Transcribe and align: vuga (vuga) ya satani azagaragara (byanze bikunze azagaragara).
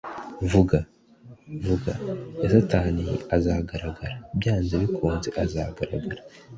vuga 0.51 0.79
(vuga) 1.65 1.93
ya 2.41 2.47
satani 2.53 3.07
azagaragara 3.35 4.15
(byanze 4.39 4.73
bikunze 4.81 5.27
azagaragara). 5.43 6.21